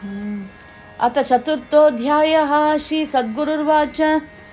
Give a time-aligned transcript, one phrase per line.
[0.00, 4.00] अथ चतुर्थोऽध्यायः श्रीसद्गुरुर्वाच।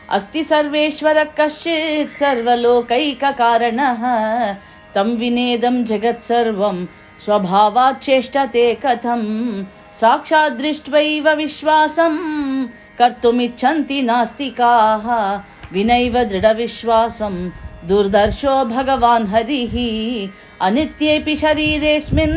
[0.10, 4.04] अस्ति सर्वेश्वरः कश्चित् सर्वलोकैककारणः।
[4.96, 6.86] तं विनेदं जगत् सर्वं
[7.26, 9.64] स्वभावात् चेष्टते कथम्
[10.02, 12.18] साक्षाद्दृष्ट्वैव विश्वासं
[13.00, 15.08] कर्तुमिच्छन्ति नास्तिकाः।
[15.74, 17.50] विनैव दृढविश्वासं
[17.88, 19.76] दुर्दर्शो भगवान् हरिः।
[20.62, 22.36] अनित्येऽपि शरीरेऽस्मिन्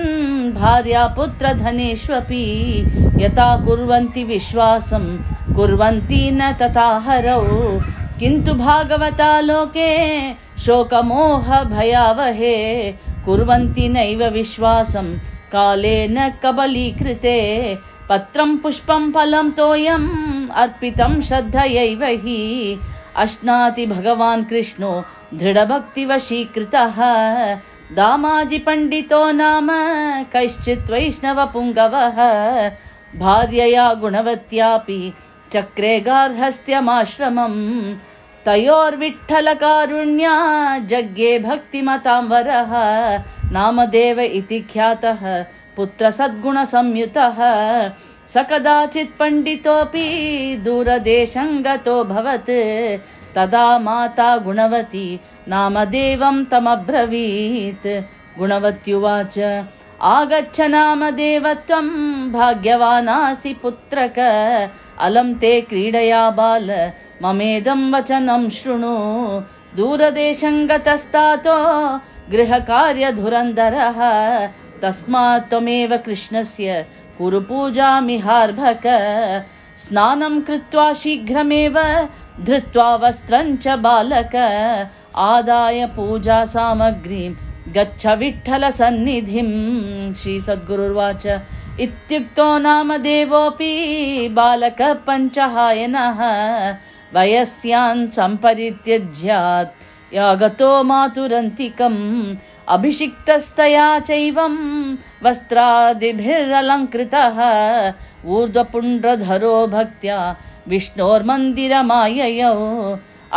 [0.60, 2.44] भार्या पुत्रधनेष्वपि
[3.16, 5.04] यथा कुर्वन्ति विश्वासं
[5.54, 7.44] कुर्वन्ति न तथा हरौ।
[8.18, 9.90] किन्तु भागवता लोके
[10.60, 12.56] शोकमोहभयावहे
[13.24, 15.06] कुर्वन्ति नैव विश्वासं
[15.52, 17.38] कालेन कबलीकृते।
[18.08, 20.08] पत्रं पुष्पं फलं तोयम्
[20.54, 22.40] अर्पितं श्रद्धयैव हि।
[23.16, 24.92] अश्नाति भगवान् कृष्णो
[25.34, 26.96] दृढभक्तिवशीकृतः
[27.96, 29.68] दामाजिपण्डितो नाम
[30.32, 32.18] कैश्चित् वैष्णवपुङ्गवः
[33.20, 34.98] भार्यया गुणवत्यापि
[35.52, 37.58] चक्रे गार्हस्थ्यमाश्रमम्
[38.46, 40.34] तयोर्विठ्ठलकारुण्या
[40.90, 42.72] जज्ञे भक्तिमतां वरः
[43.56, 45.22] नामदेव इति ख्यातः
[45.76, 47.38] पुत्रसद्गुणसंयुतः।
[48.34, 50.06] स कदाचित् पण्डितोऽपि
[50.64, 52.50] दूरदेशङ्गतोऽभवत्
[53.34, 55.06] तदा माता गुणवती
[55.50, 57.86] नामदेवं तमब्रवीत्।
[58.38, 59.36] गुणवत्युवाच
[60.02, 61.86] आगच्छ नामदेवत्वं
[62.32, 64.18] भाग्यवानासि पुत्रक।
[65.00, 66.70] अलं ते क्रीडया बाल
[67.22, 68.96] ममेदं वचनं शृणु।
[69.76, 71.56] दूरदेशङ्गतस्तातो
[72.32, 74.00] गृहकार्यधुरन्धरः।
[74.82, 76.86] तस्मात् त्वमेव कृष्णस्य
[77.18, 78.86] कुरु पूजामिहार्भक
[79.78, 81.76] स्नानं कृत्वा शीघ्रमेव
[82.40, 84.34] धृत्वा वस्त्रं च बालक
[85.16, 87.34] आदाय पूजा सामग्रीं
[87.72, 91.26] गच्छ विठ्ठलसन्निधिं श्रीसद्गुरुर्वाच।
[91.80, 96.20] इत्युक्तो नाम देवोऽपि बालकः पञ्चहायनः
[97.14, 102.36] वयस्यान् सम्परित्यज्यात्। यागतो मातुरन्तिकम्।
[102.68, 104.56] अभिषिक्तस्तया चैवं
[105.22, 107.38] वस्त्रादिभिरलङ्कृतः।
[108.26, 110.36] ऊर्ध्वपुण्ड्रधरो भक्त्या
[110.68, 112.54] विष्णोर्मन्दिरमाययौ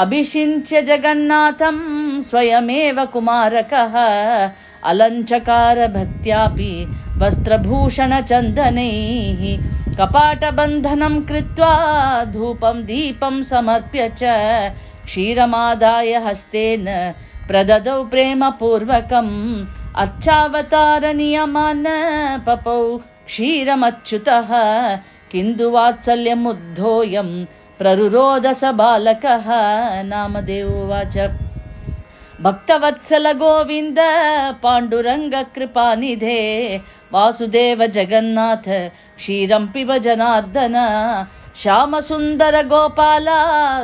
[0.01, 1.75] अभिषिञ्च्य जगन्नाथं
[2.27, 3.95] स्वयमेव कुमारकः
[4.91, 6.71] अलञ्चकार भक्त्यापि
[7.21, 8.31] वस्त्रभूषणचन्दनैः
[9.99, 11.73] कपाटबन्धनं कृत्वा
[12.33, 14.21] धूपं दीपं समर्प्य च
[15.05, 16.85] क्षीरमादाय हस्तेन
[17.47, 19.33] प्रददौ प्रेमपूर्वकम्
[20.03, 21.87] अर्चावतारनियमान्
[22.47, 22.81] पपौ
[23.27, 24.49] क्षीरमच्युतः
[25.31, 25.67] किन्तु
[27.83, 29.47] प्ररुरोदस बालकः
[30.03, 31.15] नामदेवोवाच।
[32.41, 33.99] भक्तवत्सल गोविन्द
[34.63, 36.37] पाण्डुरङ्गकृपानिधे
[37.13, 38.69] वासुदेव जगन्नाथ
[39.17, 40.77] क्षीरं पिब जनार्दन
[41.61, 43.37] श्यामसुन्दर गोपाला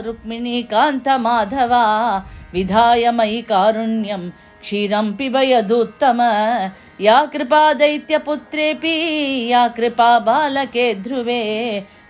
[0.06, 1.84] रुक्मिणीकान्त माधवा
[2.54, 4.30] विधाय मयि कारुण्यं
[4.64, 6.22] क्षीरं पिब यदुत्तम।
[7.02, 8.98] या कृपा दैत्यपुत्रेऽपि
[9.52, 11.44] या कृपा बालके ध्रुवे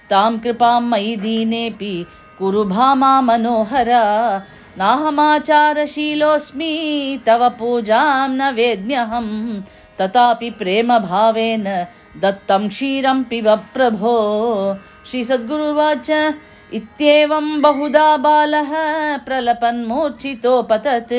[0.10, 2.06] तां कृपां मयि दीनेऽपि।
[2.40, 3.88] कुरु भामा मनोहर।
[4.78, 9.62] नाहमाचारशीलोऽस्मि तव पूजां न वेद्म्यहम्।
[10.02, 11.86] तथापि प्रेमभावेन
[12.22, 14.76] दत्तं क्षीरं पिब प्रभो।
[15.12, 16.34] श्रीसद्गुरुवाच
[16.74, 18.72] इत्येवं बहुधा बालः
[19.18, 21.14] प्रलपन्मूर्छितोपतत्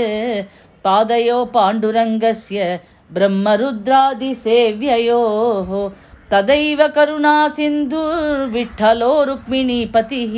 [0.84, 2.80] पादयो पाण्डुरङ्गस्य
[3.12, 5.90] ब्रह्मरुद्रादिसेव्ययोः
[6.32, 10.34] तदैव करुणा सिन्धुर्विठ्ठलो रुक्मिणीपतिः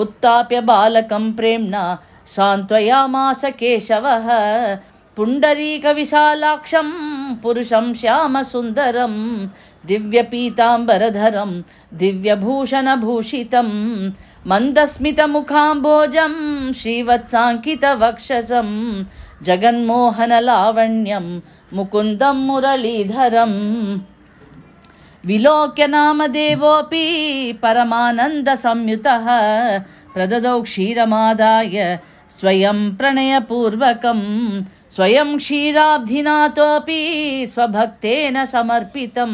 [0.00, 1.84] उत्थाप्य बालकं प्रेम्णा
[2.34, 4.28] सान्त्वयामास केशवः।
[5.16, 6.88] पुण्डरीकविशालाक्षं
[7.42, 9.14] पुरुषं श्यामसुन्दरं
[9.88, 11.52] दिव्यपीताम्बरधरं
[12.00, 13.70] दिव्यभूषणभूषितं
[14.50, 16.34] मन्दस्मितमुखाम्बोजं
[16.80, 18.68] श्रीवत्साङ्कितवक्षसं
[19.46, 21.26] जगन्मोहनलावण्यं
[21.76, 23.58] मुकुन्दं मुरलीधरम्
[25.26, 27.04] विलोक्य नामदेवोऽपि
[27.62, 29.26] परमानन्दसंयुतः
[30.14, 31.98] प्रददौ क्षीरमादाय
[32.38, 34.22] स्वयं प्रणयपूर्वकम्
[34.94, 37.00] स्वयं क्षीराब्धिनाथोऽपि
[37.54, 39.32] स्वभक्तेन समर्पितं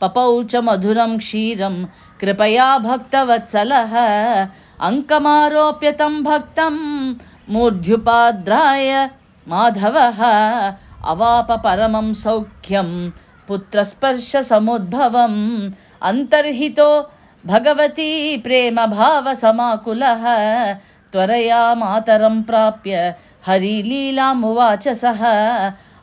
[0.00, 1.84] पपौ च मधुरं क्षीरं
[2.20, 3.94] कृपया भक्तवत्सलः।
[4.88, 6.74] अङ्कमारोप्य तं भक्तं
[7.52, 9.10] मूर्ध्युपाद्राय
[9.48, 10.20] माधवः।
[11.12, 12.88] अवाप परमं सौख्यं
[13.48, 15.38] पुत्रस्पर्शसमुद्भवम्।
[16.02, 16.90] अन्तर्हितो
[17.46, 20.24] भगवती प्रेमभावसमाकुलः।
[21.12, 23.14] त्वरया मातरं प्राप्य
[23.46, 25.22] हरिलीलामुवाच सः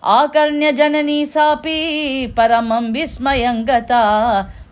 [0.03, 1.79] आकर्ण्य जननी सापि
[2.37, 4.03] परमं विस्मयं गता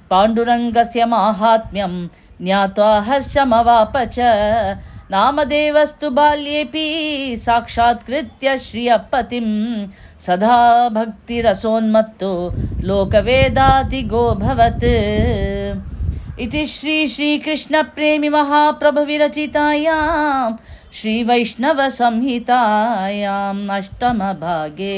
[0.10, 1.94] पाण्डुरङ्गस्य माहात्म्यं
[2.42, 4.20] ज्ञात्वा हर्षमवाप च
[5.12, 6.88] नामदेवस्तु बाल्येऽपि
[7.46, 9.48] साक्षात्कृत्य श्रियपतिं
[10.26, 10.58] सदा
[10.96, 12.34] भक्तिरसोन्मत्तो
[12.88, 14.84] लोकवेदातिगोऽभवत्
[16.42, 20.52] इति श्री श्रीकृष्णप्रेमि महाप्रभुविरचितायां
[20.94, 24.98] श्रीवैष्णवसंहितायाम् अष्टमभागे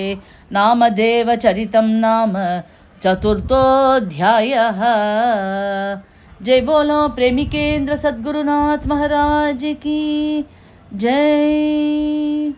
[0.51, 2.33] नामदेवचरितं नाम
[3.03, 4.81] चतुर्थोऽध्यायः।
[6.43, 10.45] जय बोलो प्रेमी प्रेमिकेन्द्र सद्गुरुनाथ महाराज की
[10.93, 12.53] जय।